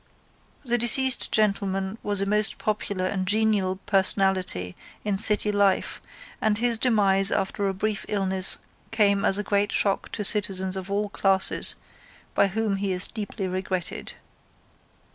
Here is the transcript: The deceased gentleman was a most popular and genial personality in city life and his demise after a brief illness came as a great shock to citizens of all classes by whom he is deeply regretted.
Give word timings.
The 0.65 0.79
deceased 0.79 1.31
gentleman 1.31 1.99
was 2.01 2.21
a 2.21 2.25
most 2.25 2.57
popular 2.57 3.05
and 3.05 3.27
genial 3.27 3.75
personality 3.85 4.75
in 5.05 5.19
city 5.19 5.51
life 5.51 6.01
and 6.41 6.57
his 6.57 6.79
demise 6.79 7.29
after 7.29 7.67
a 7.67 7.73
brief 7.75 8.03
illness 8.09 8.57
came 8.89 9.23
as 9.23 9.37
a 9.37 9.43
great 9.43 9.71
shock 9.71 10.11
to 10.13 10.23
citizens 10.23 10.75
of 10.75 10.89
all 10.89 11.09
classes 11.09 11.75
by 12.33 12.47
whom 12.47 12.77
he 12.77 12.91
is 12.91 13.05
deeply 13.05 13.45
regretted. 13.47 14.15